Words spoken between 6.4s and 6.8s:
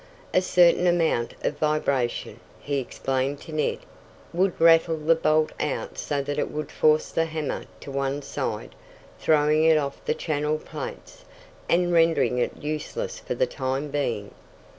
would